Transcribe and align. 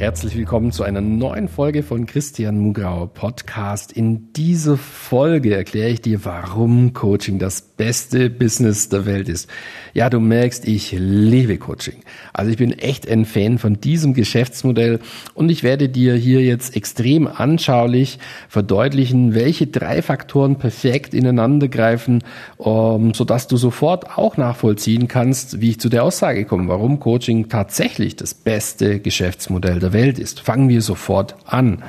Herzlich 0.00 0.34
willkommen 0.34 0.72
zu 0.72 0.82
einer 0.82 1.02
neuen 1.02 1.46
Folge 1.46 1.82
von 1.82 2.06
Christian 2.06 2.58
Mugrauer 2.58 3.12
Podcast. 3.12 3.92
In 3.92 4.32
dieser 4.32 4.78
Folge 4.78 5.54
erkläre 5.54 5.90
ich 5.90 6.00
dir, 6.00 6.24
warum 6.24 6.94
Coaching 6.94 7.38
das 7.38 7.60
beste 7.60 8.30
Business 8.30 8.88
der 8.88 9.04
Welt 9.04 9.28
ist. 9.28 9.50
Ja, 9.92 10.08
du 10.08 10.18
merkst, 10.18 10.66
ich 10.66 10.92
liebe 10.96 11.58
Coaching. 11.58 11.96
Also 12.32 12.50
ich 12.50 12.56
bin 12.56 12.78
echt 12.78 13.06
ein 13.10 13.26
Fan 13.26 13.58
von 13.58 13.78
diesem 13.78 14.14
Geschäftsmodell 14.14 15.00
und 15.34 15.50
ich 15.50 15.62
werde 15.62 15.90
dir 15.90 16.14
hier 16.14 16.40
jetzt 16.40 16.76
extrem 16.76 17.26
anschaulich 17.26 18.18
verdeutlichen, 18.48 19.34
welche 19.34 19.66
drei 19.66 20.00
Faktoren 20.00 20.56
perfekt 20.56 21.12
ineinander 21.12 21.68
greifen, 21.68 22.24
um, 22.56 23.08
ähm, 23.08 23.14
sodass 23.14 23.48
du 23.48 23.58
sofort 23.58 24.16
auch 24.16 24.38
nachvollziehen 24.38 25.08
kannst, 25.08 25.60
wie 25.60 25.70
ich 25.70 25.80
zu 25.80 25.90
der 25.90 26.04
Aussage 26.04 26.46
komme, 26.46 26.68
warum 26.68 27.00
Coaching 27.00 27.50
tatsächlich 27.50 28.16
das 28.16 28.32
beste 28.32 29.00
Geschäftsmodell 29.00 29.78
der 29.78 29.89
Welt 29.92 30.18
ist. 30.18 30.40
Fangen 30.40 30.68
wir 30.68 30.82
sofort 30.82 31.36
an. 31.46 31.82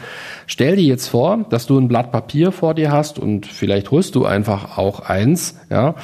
Stell 0.48 0.76
dir 0.76 0.84
jetzt 0.84 1.08
vor, 1.08 1.46
dass 1.50 1.68
du 1.68 1.78
ein 1.78 1.88
Blatt 1.88 2.12
Papier 2.12 2.52
vor 2.52 2.74
dir 2.74 2.92
hast 2.92 3.20
und 3.20 3.46
vielleicht 3.46 3.92
holst 3.92 4.16
du 4.16 4.26
einfach 4.26 4.78
auch 4.78 5.02
eins, 5.02 5.60
ja. 5.70 5.96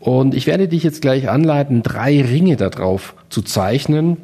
Und 0.00 0.34
ich 0.34 0.46
werde 0.46 0.68
dich 0.68 0.82
jetzt 0.82 1.00
gleich 1.00 1.30
anleiten, 1.30 1.82
drei 1.82 2.20
Ringe 2.20 2.56
darauf 2.56 3.14
zu 3.30 3.40
zeichnen. 3.40 4.18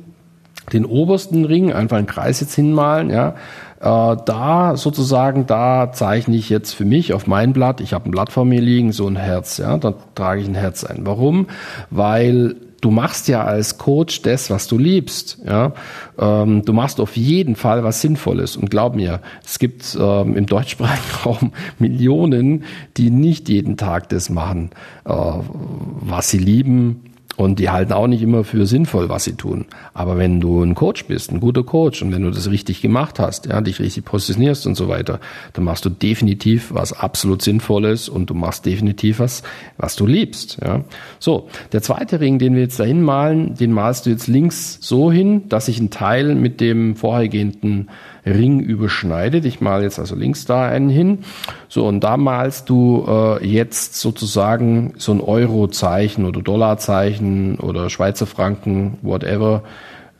Den 0.74 0.84
obersten 0.84 1.46
Ring, 1.46 1.72
einfach 1.72 1.96
einen 1.96 2.06
Kreis 2.06 2.40
jetzt 2.40 2.54
hinmalen, 2.54 3.08
ja. 3.08 3.34
Äh, 3.80 4.16
da 4.26 4.76
sozusagen, 4.76 5.46
da 5.46 5.90
zeichne 5.90 6.36
ich 6.36 6.50
jetzt 6.50 6.74
für 6.74 6.84
mich 6.84 7.14
auf 7.14 7.26
mein 7.26 7.54
Blatt, 7.54 7.80
ich 7.80 7.94
habe 7.94 8.08
ein 8.08 8.10
Blatt 8.10 8.30
vor 8.30 8.44
mir 8.44 8.60
liegen, 8.60 8.92
so 8.92 9.06
ein 9.06 9.16
Herz, 9.16 9.56
ja, 9.56 9.78
da 9.78 9.94
trage 10.14 10.42
ich 10.42 10.48
ein 10.48 10.54
Herz 10.54 10.84
ein. 10.84 11.06
Warum? 11.06 11.46
Weil 11.88 12.56
du 12.80 12.90
machst 12.90 13.28
ja 13.28 13.44
als 13.44 13.78
Coach 13.78 14.22
das, 14.22 14.50
was 14.50 14.66
du 14.66 14.78
liebst. 14.78 15.38
Ja? 15.44 15.72
Ähm, 16.18 16.64
du 16.64 16.72
machst 16.72 17.00
auf 17.00 17.16
jeden 17.16 17.56
Fall 17.56 17.84
was 17.84 18.00
Sinnvolles. 18.00 18.56
Und 18.56 18.70
glaub 18.70 18.94
mir, 18.94 19.20
es 19.44 19.58
gibt 19.58 19.96
ähm, 20.00 20.36
im 20.36 20.46
deutschsprachigen 20.46 21.14
Raum 21.24 21.52
Millionen, 21.78 22.64
die 22.96 23.10
nicht 23.10 23.48
jeden 23.48 23.76
Tag 23.76 24.08
das 24.08 24.30
machen, 24.30 24.70
äh, 25.04 25.12
was 25.12 26.30
sie 26.30 26.38
lieben, 26.38 27.09
und 27.40 27.58
die 27.58 27.70
halten 27.70 27.94
auch 27.94 28.06
nicht 28.06 28.20
immer 28.20 28.44
für 28.44 28.66
sinnvoll, 28.66 29.08
was 29.08 29.24
sie 29.24 29.32
tun. 29.32 29.64
Aber 29.94 30.18
wenn 30.18 30.42
du 30.42 30.62
ein 30.62 30.74
Coach 30.74 31.06
bist, 31.06 31.32
ein 31.32 31.40
guter 31.40 31.62
Coach, 31.62 32.02
und 32.02 32.12
wenn 32.12 32.20
du 32.20 32.30
das 32.30 32.50
richtig 32.50 32.82
gemacht 32.82 33.18
hast, 33.18 33.46
ja, 33.46 33.62
dich 33.62 33.80
richtig 33.80 34.04
positionierst 34.04 34.66
und 34.66 34.74
so 34.74 34.88
weiter, 34.88 35.20
dann 35.54 35.64
machst 35.64 35.86
du 35.86 35.88
definitiv 35.88 36.74
was 36.74 36.92
absolut 36.92 37.40
Sinnvolles 37.40 38.10
und 38.10 38.28
du 38.28 38.34
machst 38.34 38.66
definitiv 38.66 39.20
was, 39.20 39.42
was 39.78 39.96
du 39.96 40.06
liebst. 40.06 40.58
Ja. 40.62 40.84
So, 41.18 41.48
der 41.72 41.80
zweite 41.80 42.20
Ring, 42.20 42.38
den 42.38 42.56
wir 42.56 42.60
jetzt 42.60 42.78
dahin 42.78 43.00
malen, 43.00 43.54
den 43.54 43.72
malst 43.72 44.04
du 44.04 44.10
jetzt 44.10 44.26
links 44.26 44.76
so 44.82 45.10
hin, 45.10 45.48
dass 45.48 45.64
sich 45.64 45.80
ein 45.80 45.88
Teil 45.88 46.34
mit 46.34 46.60
dem 46.60 46.94
vorhergehenden 46.94 47.88
Ring 48.26 48.60
überschneidet. 48.60 49.44
Ich 49.44 49.60
male 49.60 49.84
jetzt 49.84 49.98
also 49.98 50.14
links 50.14 50.44
da 50.44 50.66
einen 50.66 50.90
hin. 50.90 51.20
So, 51.68 51.86
und 51.86 52.00
da 52.00 52.16
malst 52.16 52.68
du 52.68 53.04
äh, 53.08 53.46
jetzt 53.46 54.00
sozusagen 54.00 54.94
so 54.96 55.12
ein 55.12 55.20
Euro-Zeichen 55.20 56.24
oder 56.24 56.42
Dollar-Zeichen 56.42 57.58
oder 57.58 57.90
Schweizer 57.90 58.26
Franken, 58.26 58.98
whatever 59.02 59.62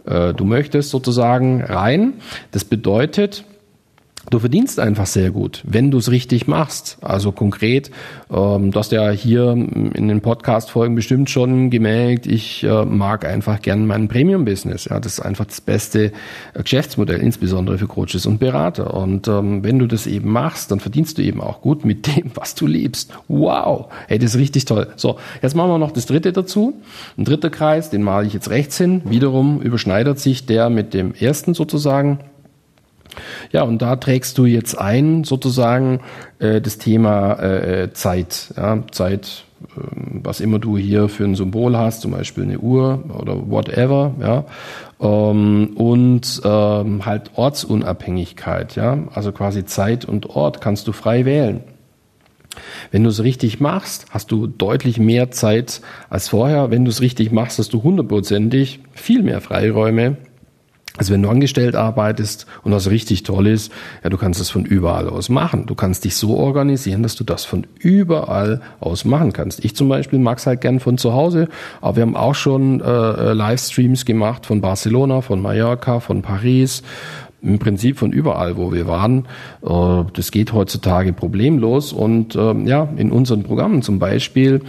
äh, 0.07 0.35
du 0.35 0.45
möchtest 0.45 0.91
sozusagen 0.91 1.63
rein. 1.63 2.15
Das 2.53 2.65
bedeutet, 2.65 3.45
Du 4.29 4.39
verdienst 4.39 4.79
einfach 4.79 5.07
sehr 5.07 5.31
gut, 5.31 5.63
wenn 5.67 5.91
du 5.91 5.97
es 5.97 6.11
richtig 6.11 6.47
machst. 6.47 6.99
Also 7.01 7.33
konkret, 7.33 7.91
ähm, 8.31 8.71
du 8.71 8.79
hast 8.79 8.93
ja 8.93 9.11
hier 9.11 9.53
in 9.53 10.09
den 10.09 10.21
Podcast-Folgen 10.21 10.95
bestimmt 10.95 11.31
schon 11.31 11.71
gemerkt, 11.71 12.27
ich 12.27 12.63
äh, 12.63 12.85
mag 12.85 13.25
einfach 13.25 13.63
gern 13.63 13.87
mein 13.87 14.09
Premium-Business. 14.09 14.85
Ja, 14.85 15.01
das 15.01 15.15
ist 15.15 15.21
einfach 15.21 15.47
das 15.47 15.63
beste 15.63 16.13
äh, 16.53 16.63
Geschäftsmodell, 16.63 17.21
insbesondere 17.21 17.79
für 17.79 17.87
Coaches 17.87 18.27
und 18.27 18.39
Berater. 18.39 18.93
Und 18.93 19.27
ähm, 19.27 19.65
wenn 19.65 19.79
du 19.79 19.87
das 19.87 20.07
eben 20.07 20.31
machst, 20.31 20.71
dann 20.71 20.81
verdienst 20.81 21.17
du 21.17 21.23
eben 21.23 21.41
auch 21.41 21.63
gut 21.63 21.87
mit 21.87 22.07
dem, 22.17 22.31
was 22.35 22.55
du 22.55 22.67
liebst. 22.67 23.15
Wow, 23.27 23.89
hey, 24.07 24.19
das 24.19 24.35
ist 24.35 24.41
richtig 24.41 24.67
toll. 24.67 24.89
So, 24.97 25.19
jetzt 25.41 25.57
machen 25.57 25.71
wir 25.71 25.79
noch 25.79 25.93
das 25.93 26.05
dritte 26.05 26.33
dazu. 26.33 26.75
Ein 27.17 27.25
dritter 27.25 27.49
Kreis, 27.49 27.89
den 27.89 28.03
male 28.03 28.27
ich 28.27 28.35
jetzt 28.35 28.51
rechts 28.51 28.77
hin. 28.77 29.01
Wiederum 29.07 29.63
überschneidet 29.63 30.19
sich 30.19 30.45
der 30.45 30.69
mit 30.69 30.93
dem 30.93 31.15
ersten 31.15 31.55
sozusagen. 31.55 32.19
Ja, 33.53 33.63
und 33.63 33.83
da 33.83 33.97
trägst 33.97 34.39
du 34.39 34.47
jetzt 34.47 34.79
ein 34.79 35.25
sozusagen 35.25 36.01
äh, 36.39 36.61
das 36.61 36.79
Thema 36.79 37.35
äh, 37.43 37.93
Zeit. 37.93 38.53
Ja, 38.57 38.83
Zeit, 38.91 39.45
äh, 39.77 39.81
was 40.23 40.41
immer 40.41 40.59
du 40.59 40.77
hier 40.77 41.09
für 41.09 41.25
ein 41.25 41.35
Symbol 41.35 41.77
hast, 41.77 42.03
zum 42.03 42.13
Beispiel 42.13 42.45
eine 42.45 42.59
Uhr 42.59 43.05
oder 43.19 43.51
whatever, 43.51 44.15
ja. 44.21 44.45
Ähm, 45.01 45.73
und 45.77 46.41
ähm, 46.45 47.07
halt 47.07 47.31
Ortsunabhängigkeit, 47.35 48.77
ja. 48.77 48.99
Also 49.15 49.33
quasi 49.33 49.65
Zeit 49.65 50.05
und 50.05 50.31
Ort 50.31 50.61
kannst 50.61 50.87
du 50.89 50.93
frei 50.93 51.25
wählen. 51.25 51.61
Wenn 52.91 53.05
du 53.05 53.11
es 53.11 53.23
richtig 53.23 53.61
machst, 53.61 54.07
hast 54.11 54.33
du 54.33 54.47
deutlich 54.47 54.99
mehr 54.99 55.31
Zeit 55.31 55.81
als 56.09 56.29
vorher. 56.29 56.71
Wenn 56.71 56.85
du 56.85 56.91
es 56.91 57.01
richtig 57.01 57.31
machst, 57.31 57.59
hast 57.59 57.73
du 57.73 57.83
hundertprozentig 57.83 58.81
viel 58.93 59.23
mehr 59.23 59.41
Freiräume 59.41 60.17
also 60.97 61.13
wenn 61.13 61.23
du 61.23 61.29
angestellt 61.29 61.77
arbeitest 61.77 62.47
und 62.63 62.73
das 62.73 62.91
richtig 62.91 63.23
toll 63.23 63.47
ist, 63.47 63.73
ja, 64.03 64.11
du 64.11 64.17
kannst 64.17 64.41
es 64.41 64.51
von 64.51 64.65
überall 64.65 65.09
aus 65.09 65.29
machen. 65.29 65.67
Du 65.67 65.75
kannst 65.75 66.05
dich 66.05 66.17
so 66.17 66.37
organisieren, 66.37 67.03
dass 67.03 67.15
du 67.15 67.25
das 67.25 67.45
von 67.45 67.67
überall 67.79 68.61
aus 68.81 69.05
machen 69.05 69.33
kannst. 69.33 69.65
Ich 69.65 69.77
zum 69.77 69.89
Beispiel 69.89 70.19
mag 70.19 70.39
es 70.39 70.47
halt 70.47 70.61
gern 70.61 70.81
von 70.81 70.99
zu 70.99 71.13
Hause, 71.13 71.49
aber 71.81 71.97
wir 71.97 72.03
haben 72.03 72.17
auch 72.17 72.35
schon 72.35 72.81
äh, 72.81 72.85
äh, 72.85 73.33
Livestreams 73.33 74.05
gemacht 74.05 74.47
von 74.47 74.61
Barcelona, 74.61 75.21
von 75.21 75.41
Mallorca, 75.41 76.01
von 76.01 76.23
Paris, 76.23 76.83
im 77.43 77.59
Prinzip 77.59 77.99
von 77.99 78.13
überall, 78.13 78.57
wo 78.57 78.73
wir 78.73 78.87
waren. 78.87 79.27
Äh, 79.63 80.05
das 80.13 80.31
geht 80.31 80.53
heutzutage 80.53 81.13
problemlos 81.13 81.93
und 81.93 82.35
äh, 82.35 82.55
ja, 82.65 82.89
in 82.97 83.11
unseren 83.11 83.43
Programmen 83.43 83.83
zum 83.83 83.99
Beispiel 83.99 84.63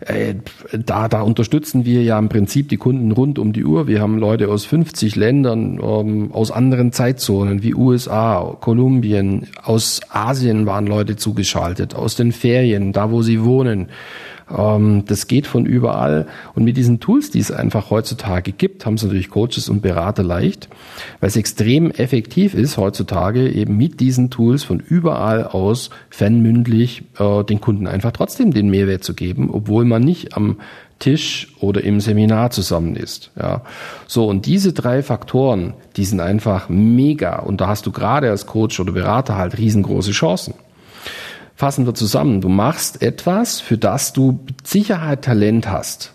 äh, 0.00 0.34
da, 0.72 1.08
da 1.08 1.22
unterstützen 1.22 1.84
wir 1.84 2.02
ja 2.02 2.18
im 2.18 2.28
Prinzip 2.28 2.68
die 2.68 2.76
Kunden 2.76 3.10
rund 3.10 3.38
um 3.38 3.52
die 3.52 3.64
Uhr. 3.64 3.88
Wir 3.88 4.00
haben 4.00 4.18
Leute 4.18 4.48
aus 4.48 4.64
50 4.64 5.16
Ländern, 5.16 5.80
ähm, 5.82 6.30
aus 6.32 6.50
anderen 6.50 6.92
Zeitzonen 6.92 7.62
wie 7.62 7.74
USA, 7.74 8.56
Kolumbien, 8.60 9.48
aus 9.62 10.00
Asien 10.10 10.66
waren 10.66 10.86
Leute 10.86 11.16
zugeschaltet, 11.16 11.94
aus 11.94 12.14
den 12.14 12.30
Ferien, 12.32 12.92
da 12.92 13.10
wo 13.10 13.22
sie 13.22 13.42
wohnen. 13.42 13.88
Ähm, 14.56 15.04
das 15.06 15.26
geht 15.26 15.46
von 15.46 15.66
überall. 15.66 16.26
Und 16.54 16.64
mit 16.64 16.76
diesen 16.76 17.00
Tools, 17.00 17.30
die 17.30 17.40
es 17.40 17.50
einfach 17.50 17.90
heutzutage 17.90 18.52
gibt, 18.52 18.86
haben 18.86 18.94
es 18.94 19.02
natürlich 19.02 19.30
Coaches 19.30 19.68
und 19.68 19.82
Berater 19.82 20.22
leicht, 20.22 20.68
weil 21.20 21.28
es 21.28 21.36
extrem 21.36 21.90
effektiv 21.90 22.17
ist, 22.54 22.76
heutzutage 22.76 23.50
eben 23.50 23.76
mit 23.76 24.00
diesen 24.00 24.30
Tools 24.30 24.64
von 24.64 24.80
überall 24.80 25.44
aus 25.44 25.90
fernmündlich 26.10 27.04
äh, 27.18 27.44
den 27.44 27.60
Kunden 27.60 27.86
einfach 27.86 28.12
trotzdem 28.12 28.52
den 28.52 28.68
Mehrwert 28.68 29.04
zu 29.04 29.14
geben, 29.14 29.50
obwohl 29.52 29.84
man 29.84 30.02
nicht 30.02 30.36
am 30.36 30.58
Tisch 30.98 31.54
oder 31.60 31.84
im 31.84 32.00
Seminar 32.00 32.50
zusammen 32.50 32.96
ist. 32.96 33.30
Ja. 33.38 33.62
So, 34.06 34.26
und 34.26 34.46
diese 34.46 34.72
drei 34.72 35.02
Faktoren, 35.02 35.74
die 35.96 36.04
sind 36.04 36.20
einfach 36.20 36.68
mega. 36.68 37.38
Und 37.38 37.60
da 37.60 37.68
hast 37.68 37.86
du 37.86 37.92
gerade 37.92 38.30
als 38.30 38.46
Coach 38.46 38.80
oder 38.80 38.92
Berater 38.92 39.36
halt 39.36 39.58
riesengroße 39.58 40.10
Chancen. 40.10 40.54
Fassen 41.54 41.86
wir 41.86 41.94
zusammen. 41.94 42.40
Du 42.40 42.48
machst 42.48 43.02
etwas, 43.02 43.60
für 43.60 43.78
das 43.78 44.12
du 44.12 44.40
mit 44.46 44.66
Sicherheit 44.66 45.22
Talent 45.22 45.70
hast. 45.70 46.12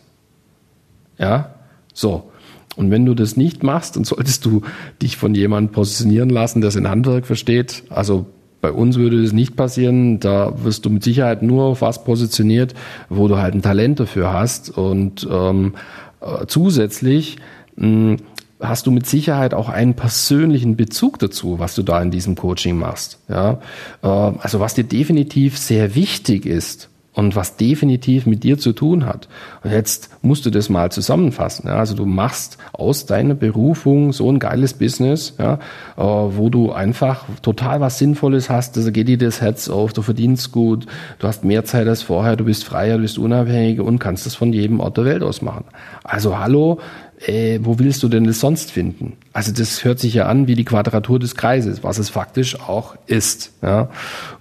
Ja, 1.17 1.55
so. 1.93 2.29
Und 2.75 2.91
wenn 2.91 3.05
du 3.05 3.13
das 3.13 3.37
nicht 3.37 3.63
machst, 3.63 3.95
dann 3.95 4.03
solltest 4.03 4.45
du 4.45 4.61
dich 5.01 5.17
von 5.17 5.35
jemandem 5.35 5.71
positionieren 5.71 6.29
lassen, 6.29 6.61
der 6.61 6.71
sein 6.71 6.89
Handwerk 6.89 7.25
versteht. 7.25 7.83
Also 7.89 8.25
bei 8.61 8.71
uns 8.71 8.97
würde 8.97 9.21
das 9.21 9.33
nicht 9.33 9.55
passieren. 9.55 10.19
Da 10.19 10.53
wirst 10.63 10.85
du 10.85 10.89
mit 10.89 11.03
Sicherheit 11.03 11.43
nur 11.43 11.65
auf 11.65 11.81
was 11.81 12.03
positioniert, 12.03 12.73
wo 13.09 13.27
du 13.27 13.37
halt 13.37 13.53
ein 13.53 13.61
Talent 13.61 13.99
dafür 13.99 14.33
hast. 14.33 14.69
Und 14.69 15.27
ähm, 15.29 15.73
äh, 16.21 16.45
zusätzlich 16.47 17.37
mh, 17.75 18.17
hast 18.61 18.87
du 18.87 18.91
mit 18.91 19.05
Sicherheit 19.05 19.53
auch 19.53 19.69
einen 19.69 19.93
persönlichen 19.95 20.75
Bezug 20.75 21.19
dazu, 21.19 21.59
was 21.59 21.75
du 21.75 21.83
da 21.83 22.01
in 22.01 22.11
diesem 22.11 22.35
Coaching 22.35 22.77
machst. 22.77 23.19
Ja, 23.27 23.59
äh, 24.01 24.07
also 24.07 24.59
was 24.59 24.73
dir 24.73 24.85
definitiv 24.85 25.57
sehr 25.57 25.95
wichtig 25.95 26.45
ist, 26.45 26.89
und 27.13 27.35
was 27.35 27.57
definitiv 27.57 28.25
mit 28.25 28.43
dir 28.43 28.57
zu 28.57 28.73
tun 28.73 29.05
hat. 29.05 29.27
Und 29.63 29.71
jetzt 29.71 30.09
musst 30.21 30.45
du 30.45 30.49
das 30.49 30.69
mal 30.69 30.91
zusammenfassen. 30.91 31.67
Ja? 31.67 31.75
Also 31.75 31.95
du 31.95 32.05
machst 32.05 32.57
aus 32.73 33.05
deiner 33.05 33.35
Berufung 33.35 34.13
so 34.13 34.29
ein 34.31 34.39
geiles 34.39 34.73
Business, 34.73 35.35
ja, 35.37 35.59
äh, 35.95 36.01
wo 36.01 36.49
du 36.49 36.71
einfach 36.71 37.25
total 37.41 37.81
was 37.81 37.99
Sinnvolles 37.99 38.49
hast. 38.49 38.77
Also 38.77 38.91
geht 38.91 39.07
dir 39.07 39.17
das 39.17 39.41
Herz 39.41 39.69
auf, 39.69 39.93
du 39.93 40.01
verdienst 40.01 40.51
gut, 40.51 40.87
du 41.19 41.27
hast 41.27 41.43
mehr 41.43 41.63
Zeit 41.65 41.87
als 41.87 42.01
vorher, 42.01 42.35
du 42.35 42.45
bist 42.45 42.63
freier, 42.63 42.97
du 42.97 43.03
bist 43.03 43.19
unabhängiger 43.19 43.83
und 43.83 43.99
kannst 43.99 44.25
das 44.25 44.35
von 44.35 44.51
jedem 44.51 44.79
Ort 44.79 44.97
der 44.97 45.05
Welt 45.05 45.23
aus 45.23 45.41
machen. 45.43 45.65
Also 46.03 46.39
hallo, 46.39 46.79
äh, 47.25 47.59
wo 47.61 47.77
willst 47.77 48.01
du 48.01 48.09
denn 48.09 48.23
das 48.25 48.39
sonst 48.39 48.71
finden? 48.71 49.13
Also 49.33 49.51
das 49.51 49.85
hört 49.85 49.99
sich 49.99 50.15
ja 50.15 50.25
an 50.25 50.47
wie 50.47 50.55
die 50.55 50.65
Quadratur 50.65 51.19
des 51.19 51.35
Kreises, 51.35 51.83
was 51.83 51.99
es 51.99 52.09
faktisch 52.09 52.59
auch 52.59 52.95
ist. 53.05 53.53
Ja? 53.61 53.89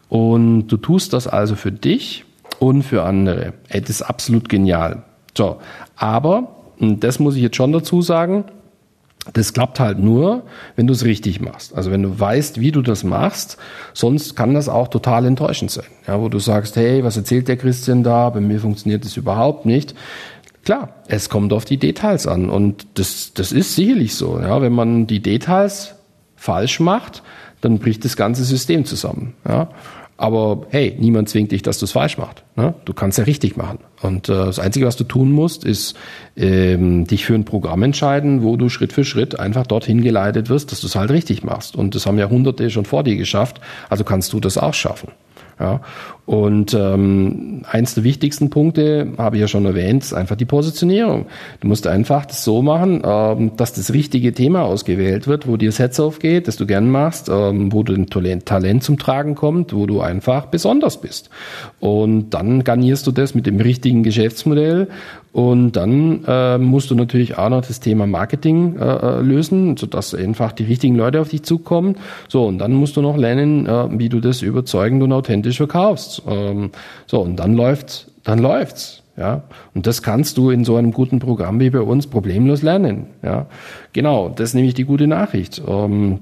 Und 0.09 0.69
du 0.69 0.79
tust 0.79 1.13
das 1.13 1.27
also 1.27 1.55
für 1.55 1.73
dich 1.73 2.25
und 2.63 2.85
für 2.85 3.03
andere. 3.03 3.55
Ey, 3.71 3.81
das 3.81 3.91
ist 3.91 4.03
absolut 4.03 4.49
genial. 4.49 5.03
So, 5.37 5.57
aber, 5.97 6.55
und 6.79 7.03
das 7.03 7.19
muss 7.19 7.35
ich 7.35 7.43
jetzt 7.43 7.57
schon 7.57 7.73
dazu 7.73 8.03
sagen, 8.03 8.45
das 9.33 9.53
klappt 9.53 9.81
halt 9.81 9.99
nur, 9.99 10.45
wenn 10.77 10.87
du 10.87 10.93
es 10.93 11.05
richtig 11.05 11.41
machst. 11.41 11.75
Also 11.75 11.91
wenn 11.91 12.05
du 12.05 12.21
weißt, 12.21 12.61
wie 12.61 12.71
du 12.71 12.81
das 12.81 13.03
machst, 13.03 13.57
sonst 13.95 14.37
kann 14.37 14.55
das 14.55 14.69
auch 14.69 14.87
total 14.87 15.27
enttäuschend 15.27 15.73
sein. 15.73 15.87
Ja, 16.07 16.21
wo 16.21 16.29
du 16.29 16.39
sagst, 16.39 16.77
hey, 16.77 17.03
was 17.03 17.17
erzählt 17.17 17.49
der 17.49 17.57
Christian 17.57 18.05
da? 18.05 18.31
Bei 18.31 18.41
mir 18.41 18.61
funktioniert 18.61 19.05
das 19.05 19.17
überhaupt 19.17 19.67
nicht. 19.67 19.97
Klar, 20.65 20.91
es 21.09 21.29
kommt 21.29 21.53
auf 21.53 21.65
die 21.65 21.79
Details 21.79 22.29
an 22.29 22.49
und 22.49 22.87
das, 22.95 23.33
das 23.35 23.51
ist 23.51 23.75
sicherlich 23.75 24.15
so. 24.15 24.39
Ja, 24.39 24.63
wenn 24.63 24.73
man 24.73 25.09
die 25.09 25.21
Details 25.21 25.97
falsch 26.37 26.79
macht, 26.79 27.25
dann 27.61 27.81
bricht 27.81 28.05
das 28.05 28.17
ganze 28.17 28.45
System 28.45 28.85
zusammen. 28.85 29.35
Ja. 29.49 29.69
Aber 30.23 30.67
hey, 30.69 30.97
niemand 31.01 31.29
zwingt 31.29 31.51
dich, 31.51 31.63
dass 31.63 31.79
du 31.79 31.85
es 31.85 31.91
falsch 31.91 32.17
machst. 32.17 32.45
Ne? 32.55 32.75
Du 32.85 32.93
kannst 32.93 33.19
ja 33.19 33.25
richtig 33.25 33.57
machen. 33.57 33.81
Und 34.03 34.29
äh, 34.29 34.33
das 34.33 34.61
Einzige, 34.61 34.87
was 34.87 34.95
du 34.95 35.03
tun 35.03 35.33
musst, 35.33 35.65
ist 35.65 35.97
ähm, 36.37 37.09
dich 37.09 37.25
für 37.25 37.35
ein 37.35 37.45
Programm 37.45 37.83
entscheiden, 37.83 38.45
wo 38.45 38.57
du 38.57 38.69
Schritt 38.69 38.93
für 38.93 39.05
Schritt 39.05 39.41
einfach 39.41 39.67
dorthin 39.67 40.01
geleitet 40.01 40.49
wirst, 40.49 40.71
dass 40.71 40.81
du 40.81 40.87
es 40.87 40.95
halt 40.95 41.11
richtig 41.11 41.43
machst. 41.43 41.75
Und 41.75 41.97
das 41.97 42.07
haben 42.07 42.21
ja 42.21 42.31
Hunderte 42.31 42.71
schon 42.71 42.85
vor 42.85 43.03
dir 43.03 43.17
geschafft. 43.17 43.61
Also 43.91 44.05
kannst 44.05 44.33
du 44.33 44.39
das 44.39 44.59
auch 44.59 44.75
schaffen. 44.75 45.09
Ja, 45.61 45.81
und 46.25 46.73
ähm, 46.73 47.63
eins 47.69 47.95
der 47.95 48.05
wichtigsten 48.05 48.49
Punkte, 48.49 49.09
habe 49.19 49.37
ich 49.37 49.41
ja 49.41 49.49
schon 49.49 49.67
erwähnt, 49.67 50.03
ist 50.05 50.15
einfach 50.15 50.37
die 50.37 50.45
Positionierung. 50.45 51.27
Du 51.61 51.69
musst 51.69 51.87
einfach 51.87 52.27
das 52.27 52.45
so 52.45 52.63
machen, 52.63 53.03
ähm, 53.05 53.57
dass 53.57 53.73
das 53.73 53.93
richtige 53.93 54.33
Thema 54.33 54.63
ausgewählt 54.63 55.27
wird, 55.27 55.49
wo 55.49 55.57
dir 55.57 55.69
das 55.69 55.79
Herz 55.79 55.99
aufgeht, 55.99 56.49
das 56.49 56.57
du 56.57 56.67
gern 56.67 56.91
machst, 56.91 57.29
ähm, 57.29 57.73
wo 57.73 57.83
du 57.83 57.93
ein 57.95 58.07
Talent, 58.07 58.83
zum 58.83 58.99
Tragen 58.99 59.35
kommt, 59.35 59.75
wo 59.75 59.87
du 59.87 60.01
einfach 60.01 60.47
besonders 60.47 61.01
bist. 61.01 61.29
Und 61.81 62.31
dann 62.31 62.65
garnierst 62.65 63.07
du 63.07 63.11
das 63.11 63.35
mit 63.35 63.47
dem 63.47 63.61
richtigen 63.61 64.03
Geschäftsmodell 64.03 64.89
und 65.33 65.73
dann 65.73 66.25
äh, 66.27 66.59
musst 66.59 66.91
du 66.91 66.95
natürlich 66.95 67.39
auch 67.39 67.49
noch 67.49 67.63
das 67.63 67.81
Thema 67.81 68.07
Marketing 68.07 68.77
äh, 68.79 68.85
äh, 68.85 69.21
lösen, 69.23 69.79
sodass 69.79 70.15
einfach 70.15 70.53
die 70.53 70.65
richtigen 70.65 70.95
Leute 70.95 71.23
auf 71.23 71.31
dich 71.31 71.43
zukommen. 71.43 71.97
So, 72.29 72.47
und 72.47 72.59
dann 72.59 72.73
musst 72.75 72.97
du 72.97 73.03
noch 73.03 73.17
lernen, 73.17 73.67
äh, 73.67 73.99
wie 73.99 74.11
du 74.11 74.21
das 74.21 74.43
überzeugend 74.43 75.03
und 75.03 75.13
authentisch 75.13 75.52
verkaufst. 75.59 76.23
Ähm, 76.27 76.71
so, 77.07 77.21
und 77.21 77.37
dann 77.37 77.55
läuft, 77.55 78.11
dann 78.25 78.39
läuft's. 78.39 79.03
Ja, 79.17 79.43
und 79.75 79.87
das 79.87 80.03
kannst 80.03 80.39
du 80.39 80.51
in 80.51 80.65
so 80.65 80.77
einem 80.77 80.93
guten 80.93 81.19
Programm 81.19 81.61
wie 81.61 81.69
bei 81.69 81.81
uns 81.81 82.07
problemlos 82.07 82.63
lernen. 82.63 83.09
Ja, 83.23 83.47
genau, 83.93 84.31
das 84.31 84.51
ist 84.51 84.55
nämlich 84.55 84.73
die 84.73 84.85
gute 84.85 85.07
Nachricht. 85.07 85.61
Ähm, 85.67 86.21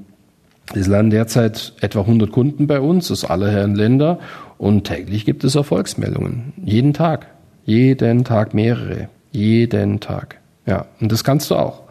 es 0.74 0.86
lernen 0.86 1.10
derzeit 1.10 1.72
etwa 1.80 2.00
100 2.00 2.32
Kunden 2.32 2.66
bei 2.66 2.80
uns 2.80 3.10
aus 3.10 3.24
aller 3.24 3.50
Herren 3.50 3.74
Länder 3.76 4.18
und 4.58 4.84
täglich 4.84 5.24
gibt 5.24 5.44
es 5.44 5.54
Erfolgsmeldungen. 5.54 6.52
Jeden 6.64 6.92
Tag. 6.92 7.28
Jeden 7.64 8.24
Tag 8.24 8.54
mehrere. 8.54 9.08
Jeden 9.30 10.00
Tag. 10.00 10.38
Ja, 10.66 10.86
und 11.00 11.12
das 11.12 11.24
kannst 11.24 11.50
du 11.50 11.56
auch. 11.56 11.82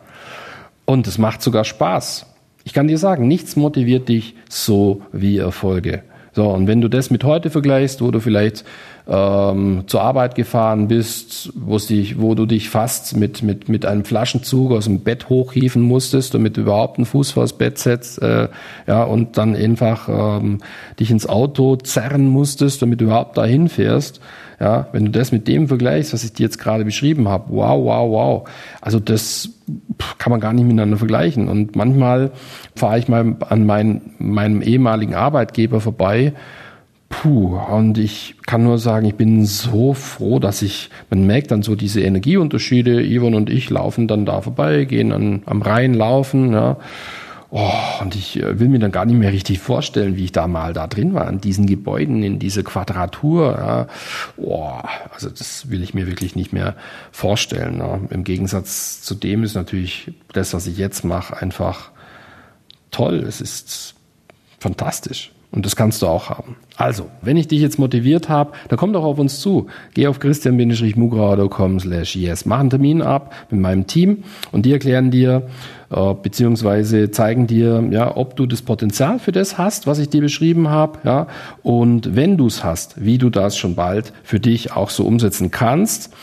Und 0.85 1.07
es 1.07 1.17
macht 1.17 1.41
sogar 1.41 1.63
Spaß. 1.63 2.25
Ich 2.63 2.73
kann 2.73 2.87
dir 2.87 2.97
sagen, 2.97 3.27
nichts 3.27 3.55
motiviert 3.55 4.09
dich 4.09 4.35
so 4.49 5.01
wie 5.11 5.37
Erfolge. 5.37 6.03
So, 6.39 6.47
und 6.47 6.67
wenn 6.67 6.79
du 6.79 6.87
das 6.87 7.09
mit 7.09 7.25
heute 7.25 7.49
vergleichst, 7.49 8.01
wo 8.01 8.11
du 8.11 8.21
vielleicht 8.21 8.63
ähm, 9.09 9.83
zur 9.87 10.01
Arbeit 10.01 10.35
gefahren 10.35 10.87
bist, 10.87 11.51
wo, 11.55 11.77
dich, 11.77 12.21
wo 12.21 12.35
du 12.35 12.45
dich 12.45 12.69
fast 12.69 13.17
mit, 13.17 13.41
mit, 13.41 13.67
mit 13.67 13.85
einem 13.85 14.05
Flaschenzug 14.05 14.71
aus 14.71 14.85
dem 14.85 14.99
Bett 14.99 15.29
hochhieven 15.29 15.81
musstest, 15.81 16.35
damit 16.35 16.57
du 16.57 16.61
überhaupt 16.61 16.97
einen 16.97 17.05
Fuß 17.05 17.31
vors 17.31 17.53
Bett 17.53 17.79
setzt, 17.79 18.21
äh, 18.21 18.49
ja, 18.87 19.03
und 19.03 19.37
dann 19.37 19.55
einfach 19.55 20.09
ähm, 20.09 20.59
dich 20.99 21.09
ins 21.09 21.27
Auto 21.27 21.75
zerren 21.77 22.27
musstest, 22.27 22.83
damit 22.83 23.01
du 23.01 23.05
überhaupt 23.05 23.37
dahin 23.37 23.67
fährst, 23.67 24.21
ja, 24.59 24.87
wenn 24.91 25.05
du 25.05 25.11
das 25.11 25.31
mit 25.31 25.47
dem 25.47 25.67
vergleichst, 25.67 26.13
was 26.13 26.23
ich 26.23 26.33
dir 26.33 26.43
jetzt 26.43 26.59
gerade 26.59 26.85
beschrieben 26.85 27.29
habe, 27.29 27.45
wow, 27.47 27.83
wow, 27.83 28.11
wow. 28.11 28.49
Also 28.81 28.99
das 28.99 29.49
kann 30.17 30.31
man 30.31 30.41
gar 30.41 30.53
nicht 30.53 30.65
miteinander 30.65 30.97
vergleichen. 30.97 31.47
Und 31.47 31.75
manchmal 31.75 32.31
fahre 32.75 32.99
ich 32.99 33.07
mal 33.07 33.37
an 33.47 33.65
mein, 33.65 34.01
meinem 34.19 34.61
ehemaligen 34.61 35.15
Arbeitgeber 35.15 35.79
vorbei. 35.79 36.33
Puh, 37.09 37.57
und 37.57 37.97
ich 37.97 38.35
kann 38.45 38.63
nur 38.63 38.77
sagen, 38.77 39.05
ich 39.07 39.15
bin 39.15 39.45
so 39.45 39.93
froh, 39.93 40.37
dass 40.39 40.61
ich, 40.61 40.89
man 41.09 41.25
merkt 41.25 41.49
dann 41.51 41.63
so 41.63 41.75
diese 41.75 42.01
Energieunterschiede. 42.01 43.03
Yvonne 43.03 43.35
und 43.35 43.49
ich 43.49 43.69
laufen 43.69 44.07
dann 44.07 44.25
da 44.25 44.41
vorbei, 44.41 44.85
gehen 44.85 45.11
an, 45.11 45.41
am 45.45 45.61
Rhein 45.61 45.95
laufen, 45.95 46.53
ja. 46.53 46.77
Oh, 47.51 47.71
und 48.01 48.15
ich 48.15 48.37
äh, 48.37 48.59
will 48.59 48.69
mir 48.69 48.77
dann 48.77 48.91
gar 48.91 49.05
nicht 49.05 49.17
mehr 49.17 49.33
richtig 49.33 49.57
vorstellen, 49.57 50.15
wie 50.17 50.25
ich 50.25 50.31
da 50.31 50.47
mal 50.47 50.73
da 50.73 50.85
drin 50.85 51.15
war, 51.15 51.27
in 51.27 51.41
diesen 51.41 51.65
Gebäuden, 51.65 52.21
in 52.21 52.37
diese 52.37 52.63
Quadratur. 52.63 53.57
Ja. 53.57 53.87
Oh, 54.37 54.73
also 55.11 55.29
das 55.31 55.71
will 55.71 55.81
ich 55.81 55.95
mir 55.95 56.05
wirklich 56.05 56.35
nicht 56.35 56.53
mehr 56.53 56.75
vorstellen. 57.11 57.79
Ja. 57.79 57.99
Im 58.11 58.23
Gegensatz 58.23 59.01
zu 59.01 59.15
dem 59.15 59.43
ist 59.43 59.55
natürlich 59.55 60.13
das, 60.31 60.53
was 60.53 60.67
ich 60.67 60.77
jetzt 60.77 61.03
mache, 61.03 61.37
einfach 61.37 61.89
toll. 62.91 63.25
Es 63.27 63.41
ist 63.41 63.95
fantastisch. 64.59 65.31
Und 65.51 65.65
das 65.65 65.75
kannst 65.75 66.03
du 66.03 66.07
auch 66.07 66.29
haben. 66.29 66.57
Also, 66.77 67.07
wenn 67.21 67.35
ich 67.35 67.47
dich 67.47 67.59
jetzt 67.59 67.79
motiviert 67.79 68.29
habe, 68.29 68.51
dann 68.67 68.77
komm 68.77 68.93
doch 68.93 69.03
auf 69.03 69.17
uns 69.17 69.39
zu. 69.39 69.65
Geh 69.95 70.05
auf 70.05 70.19
christian-mugrauer.com 70.19 71.79
slash 71.79 72.15
yes. 72.15 72.45
Mach 72.45 72.59
einen 72.59 72.69
Termin 72.69 73.01
ab 73.01 73.33
mit 73.49 73.59
meinem 73.59 73.87
Team 73.87 74.23
und 74.51 74.65
die 74.67 74.71
erklären 74.71 75.09
dir, 75.09 75.47
äh, 75.89 76.13
beziehungsweise 76.13 77.09
zeigen 77.09 77.47
dir, 77.47 77.83
ja, 77.89 78.15
ob 78.15 78.35
du 78.35 78.45
das 78.45 78.61
Potenzial 78.61 79.17
für 79.17 79.31
das 79.31 79.57
hast, 79.57 79.87
was 79.87 79.97
ich 79.97 80.09
dir 80.09 80.21
beschrieben 80.21 80.69
habe, 80.69 80.99
ja, 81.03 81.27
und 81.63 82.15
wenn 82.15 82.37
du 82.37 82.45
es 82.45 82.63
hast, 82.63 83.03
wie 83.03 83.17
du 83.17 83.31
das 83.31 83.57
schon 83.57 83.73
bald 83.73 84.13
für 84.23 84.39
dich 84.39 84.71
auch 84.71 84.91
so 84.91 85.03
umsetzen 85.03 85.49
kannst. 85.49 86.13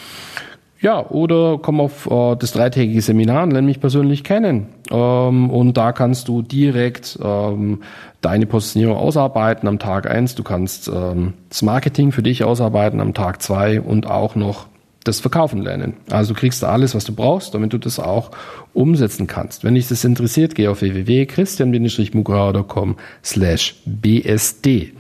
Ja, 0.81 1.09
oder 1.09 1.59
komm 1.61 1.81
auf 1.81 2.07
äh, 2.11 2.37
das 2.37 2.53
dreitägige 2.53 3.01
Seminar 3.01 3.45
und 3.45 3.53
lerne 3.53 3.67
mich 3.67 3.81
persönlich 3.81 4.25
kennen. 4.25 4.69
Ähm, 4.91 5.51
und 5.51 5.77
da 5.77 5.93
kannst 5.93 6.29
du 6.29 6.43
direkt 6.43 7.19
ähm, 7.23 7.81
deine 8.21 8.47
Positionierung 8.47 8.97
ausarbeiten 8.97 9.69
am 9.69 9.79
Tag 9.79 10.09
eins. 10.09 10.35
Du 10.35 10.43
kannst 10.43 10.89
ähm, 10.89 11.35
das 11.49 11.63
Marketing 11.63 12.13
für 12.13 12.23
dich 12.23 12.45
ausarbeiten 12.45 13.01
am 13.01 13.15
Tag 13.15 13.41
zwei 13.41 13.81
und 13.81 14.07
auch 14.07 14.35
noch 14.35 14.67
das 15.07 15.21
Verkaufen 15.21 15.63
lernen. 15.63 15.95
Also 16.11 16.35
du 16.35 16.41
kriegst 16.41 16.63
da 16.63 16.69
alles, 16.69 16.95
was 16.95 17.05
du 17.05 17.15
brauchst, 17.15 17.55
damit 17.55 17.73
du 17.73 17.79
das 17.79 17.99
auch 17.99 18.31
umsetzen 18.77 19.27
kannst. 19.27 19.65
Wenn 19.65 19.75
dich 19.75 19.89
das 19.89 20.05
interessiert, 20.05 20.55
geh 20.55 20.69
auf 20.69 20.83
www.christian-mugrauer.com 20.83 22.97
slash 23.25 23.75
bsd. 23.87 24.93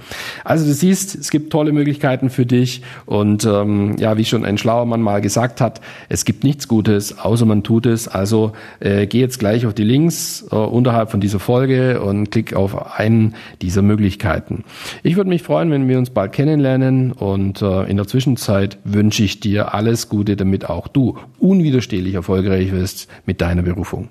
Also 0.44 0.64
du 0.64 0.72
siehst, 0.72 1.14
es 1.14 1.30
gibt 1.30 1.52
tolle 1.52 1.72
Möglichkeiten 1.72 2.30
für 2.30 2.46
dich 2.46 2.80
und 3.04 3.44
ähm, 3.44 3.96
ja, 3.98 4.16
wie 4.16 4.24
schon 4.24 4.46
ein 4.46 4.56
schlauer 4.56 4.86
Mann 4.86 5.02
mal 5.02 5.20
gesagt 5.20 5.60
hat, 5.60 5.82
es 6.08 6.24
gibt 6.24 6.42
nichts 6.42 6.68
Gutes, 6.68 7.18
außer 7.18 7.44
man 7.44 7.64
tut 7.64 7.84
es. 7.84 8.08
Also 8.08 8.52
äh, 8.80 9.06
geh 9.06 9.20
jetzt 9.20 9.38
gleich 9.38 9.66
auf 9.66 9.74
die 9.74 9.84
Links 9.84 10.46
äh, 10.50 10.56
unterhalb 10.56 11.10
von 11.10 11.20
dieser 11.20 11.38
Folge 11.38 12.00
und 12.00 12.30
klick 12.30 12.54
auf 12.54 12.98
einen 12.98 13.34
dieser 13.60 13.82
Möglichkeiten. 13.82 14.64
Ich 15.02 15.16
würde 15.16 15.28
mich 15.28 15.42
freuen, 15.42 15.70
wenn 15.70 15.86
wir 15.86 15.98
uns 15.98 16.08
bald 16.10 16.32
kennenlernen 16.32 17.12
und 17.12 17.60
äh, 17.60 17.82
in 17.84 17.98
der 17.98 18.06
Zwischenzeit 18.06 18.78
wünsche 18.84 19.22
ich 19.22 19.40
dir 19.40 19.74
alles 19.74 19.95
Gute, 20.08 20.36
damit 20.36 20.68
auch 20.68 20.88
du 20.88 21.18
unwiderstehlich 21.38 22.14
erfolgreich 22.14 22.72
wirst 22.72 23.08
mit 23.24 23.40
deiner 23.40 23.62
Berufung. 23.62 24.08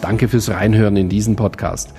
Danke 0.00 0.28
fürs 0.28 0.48
Reinhören 0.50 0.96
in 0.96 1.08
diesen 1.08 1.34
Podcast. 1.34 1.92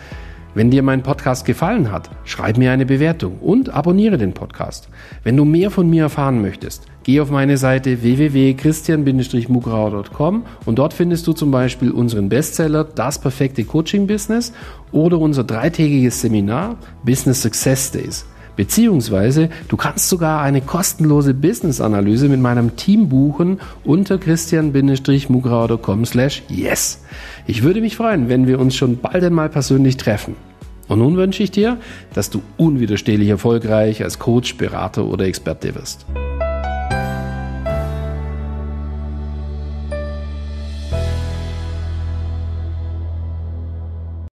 Wenn 0.56 0.72
dir 0.72 0.82
mein 0.82 1.04
Podcast 1.04 1.46
gefallen 1.46 1.92
hat, 1.92 2.10
schreib 2.24 2.58
mir 2.58 2.72
eine 2.72 2.86
Bewertung 2.86 3.38
und 3.40 3.70
abonniere 3.70 4.18
den 4.18 4.34
Podcast. 4.34 4.90
Wenn 5.24 5.38
du 5.38 5.46
mehr 5.46 5.70
von 5.70 5.90
mir 5.90 6.04
erfahren 6.04 6.42
möchtest, 6.42 6.88
geh 7.08 7.20
auf 7.22 7.32
meine 7.32 7.58
Seite 7.58 8.04
www.christian-mugrauer.com 8.04 10.44
und 10.66 10.78
dort 10.78 10.94
findest 10.94 11.26
du 11.26 11.32
zum 11.32 11.52
Beispiel 11.52 11.90
unseren 11.90 12.28
Bestseller 12.28 12.84
Das 12.84 13.18
perfekte 13.18 13.64
Coaching 13.64 14.08
Business 14.08 14.52
oder 14.92 15.18
unser 15.18 15.46
dreitägiges 15.46 16.20
Seminar 16.20 16.76
Business 17.06 17.42
Success 17.42 17.92
Days. 17.92 18.26
Beziehungsweise 18.58 19.48
du 19.70 19.78
kannst 19.78 20.10
sogar 20.10 20.42
eine 20.42 20.60
kostenlose 20.60 21.34
Business-Analyse 21.34 22.28
mit 22.28 22.42
meinem 22.42 22.76
Team 22.76 23.08
buchen 23.08 23.62
unter 23.86 24.18
christian-mugrauer.com 24.18 26.06
slash 26.06 26.44
yes. 26.50 27.06
Ich 27.46 27.64
würde 27.64 27.80
mich 27.80 27.96
freuen, 27.96 28.28
wenn 28.28 28.48
wir 28.48 28.60
uns 28.60 28.76
schon 28.76 28.98
bald 28.98 29.24
einmal 29.24 29.48
persönlich 29.48 29.96
treffen. 29.96 30.36
Und 30.90 31.00
nun 31.00 31.16
wünsche 31.16 31.42
ich 31.42 31.52
dir, 31.52 31.78
dass 32.14 32.30
du 32.30 32.42
unwiderstehlich 32.58 33.30
erfolgreich 33.30 34.04
als 34.04 34.20
Coach, 34.20 34.58
Berater 34.58 35.06
oder 35.06 35.26
Experte 35.26 35.74
wirst. 35.74 36.06